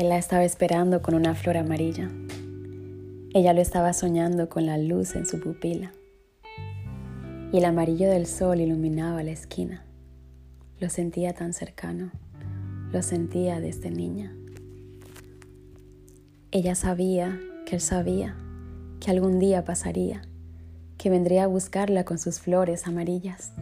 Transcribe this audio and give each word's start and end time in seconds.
Él 0.00 0.08
la 0.08 0.16
estaba 0.16 0.44
esperando 0.44 1.02
con 1.02 1.14
una 1.14 1.34
flor 1.34 1.58
amarilla. 1.58 2.08
Ella 3.34 3.52
lo 3.52 3.60
estaba 3.60 3.92
soñando 3.92 4.48
con 4.48 4.64
la 4.64 4.78
luz 4.78 5.14
en 5.14 5.26
su 5.26 5.40
pupila. 5.40 5.92
Y 7.52 7.58
el 7.58 7.66
amarillo 7.66 8.08
del 8.08 8.24
sol 8.24 8.62
iluminaba 8.62 9.22
la 9.22 9.32
esquina. 9.32 9.84
Lo 10.78 10.88
sentía 10.88 11.34
tan 11.34 11.52
cercano, 11.52 12.12
lo 12.90 13.02
sentía 13.02 13.60
desde 13.60 13.90
niña. 13.90 14.34
Ella 16.50 16.74
sabía 16.74 17.38
que 17.66 17.74
él 17.74 17.82
sabía 17.82 18.38
que 19.00 19.10
algún 19.10 19.38
día 19.38 19.66
pasaría, 19.66 20.22
que 20.96 21.10
vendría 21.10 21.44
a 21.44 21.48
buscarla 21.48 22.06
con 22.06 22.16
sus 22.16 22.40
flores 22.40 22.86
amarillas. 22.86 23.52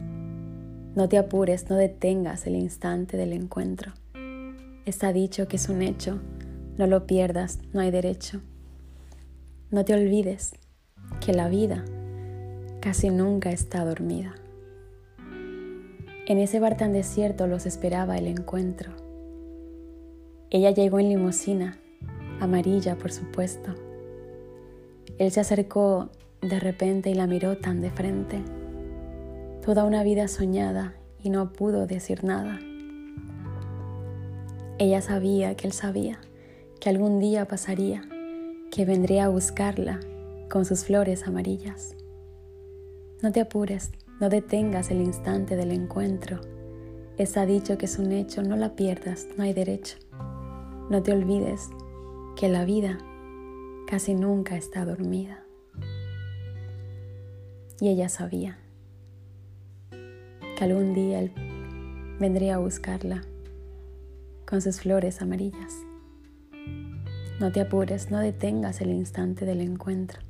No 0.94 1.08
te 1.08 1.18
apures, 1.18 1.68
no 1.68 1.74
detengas 1.74 2.46
el 2.46 2.54
instante 2.54 3.16
del 3.16 3.32
encuentro. 3.32 3.92
Está 4.88 5.12
dicho 5.12 5.48
que 5.48 5.56
es 5.56 5.68
un 5.68 5.82
hecho, 5.82 6.18
no 6.78 6.86
lo 6.86 7.06
pierdas, 7.06 7.58
no 7.74 7.80
hay 7.80 7.90
derecho. 7.90 8.40
No 9.70 9.84
te 9.84 9.92
olvides 9.92 10.54
que 11.20 11.34
la 11.34 11.50
vida 11.50 11.84
casi 12.80 13.10
nunca 13.10 13.50
está 13.50 13.84
dormida. 13.84 14.34
En 16.26 16.38
ese 16.38 16.58
bar 16.58 16.78
tan 16.78 16.94
desierto 16.94 17.46
los 17.46 17.66
esperaba 17.66 18.16
el 18.16 18.28
encuentro. 18.28 18.92
Ella 20.48 20.70
llegó 20.70 21.00
en 21.00 21.10
limusina, 21.10 21.78
amarilla 22.40 22.96
por 22.96 23.12
supuesto. 23.12 23.74
Él 25.18 25.30
se 25.32 25.40
acercó 25.40 26.08
de 26.40 26.60
repente 26.60 27.10
y 27.10 27.14
la 27.14 27.26
miró 27.26 27.58
tan 27.58 27.82
de 27.82 27.90
frente. 27.90 28.42
Toda 29.62 29.84
una 29.84 30.02
vida 30.02 30.28
soñada 30.28 30.94
y 31.22 31.28
no 31.28 31.52
pudo 31.52 31.86
decir 31.86 32.24
nada. 32.24 32.58
Ella 34.80 35.00
sabía 35.00 35.56
que 35.56 35.66
él 35.66 35.72
sabía 35.72 36.20
que 36.78 36.88
algún 36.88 37.18
día 37.18 37.48
pasaría, 37.48 38.08
que 38.70 38.84
vendría 38.84 39.24
a 39.24 39.28
buscarla 39.28 39.98
con 40.48 40.64
sus 40.64 40.84
flores 40.84 41.26
amarillas. 41.26 41.96
No 43.20 43.32
te 43.32 43.40
apures, 43.40 43.90
no 44.20 44.28
detengas 44.28 44.92
el 44.92 45.00
instante 45.00 45.56
del 45.56 45.72
encuentro. 45.72 46.40
Está 47.16 47.44
dicho 47.44 47.76
que 47.76 47.86
es 47.86 47.98
un 47.98 48.12
hecho, 48.12 48.44
no 48.44 48.54
la 48.54 48.76
pierdas, 48.76 49.26
no 49.36 49.42
hay 49.42 49.52
derecho. 49.52 49.96
No 50.88 51.02
te 51.02 51.10
olvides 51.10 51.70
que 52.36 52.48
la 52.48 52.64
vida 52.64 52.98
casi 53.88 54.14
nunca 54.14 54.56
está 54.56 54.84
dormida. 54.84 55.44
Y 57.80 57.88
ella 57.88 58.08
sabía 58.08 58.60
que 59.90 60.64
algún 60.64 60.94
día 60.94 61.18
él 61.18 61.32
vendría 62.20 62.54
a 62.54 62.58
buscarla 62.58 63.24
con 64.48 64.62
sus 64.62 64.80
flores 64.80 65.20
amarillas. 65.20 65.74
No 67.38 67.52
te 67.52 67.60
apures, 67.60 68.10
no 68.10 68.18
detengas 68.18 68.80
el 68.80 68.90
instante 68.90 69.44
del 69.44 69.60
encuentro. 69.60 70.20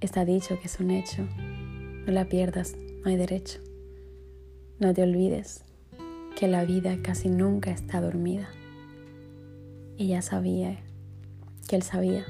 Está 0.00 0.24
dicho 0.24 0.58
que 0.60 0.68
es 0.68 0.78
un 0.78 0.92
hecho. 0.92 1.26
No 2.06 2.12
la 2.12 2.26
pierdas, 2.26 2.76
no 3.02 3.10
hay 3.10 3.16
derecho. 3.16 3.58
No 4.78 4.94
te 4.94 5.02
olvides 5.02 5.64
que 6.38 6.46
la 6.46 6.64
vida 6.64 6.96
casi 7.02 7.28
nunca 7.28 7.72
está 7.72 8.00
dormida. 8.00 8.48
Ella 9.98 10.22
sabía 10.22 10.78
que 11.68 11.74
él 11.74 11.82
sabía. 11.82 12.24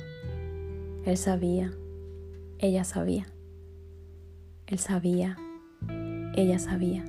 Él 1.04 1.18
sabía. 1.18 1.70
Ella 2.58 2.84
sabía. 2.84 3.26
Él 4.66 4.78
sabía. 4.78 5.36
Ella 6.34 6.58
sabía. 6.58 7.04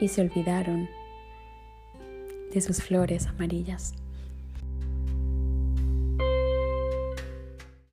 Y 0.00 0.08
se 0.08 0.20
olvidaron 0.20 0.88
de 2.52 2.60
sus 2.60 2.82
flores 2.82 3.26
amarillas. 3.26 3.94